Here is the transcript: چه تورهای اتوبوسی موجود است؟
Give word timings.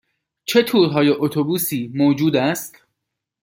چه 0.45 0.63
تورهای 0.63 1.09
اتوبوسی 1.09 1.91
موجود 1.95 2.35
است؟ 2.35 2.75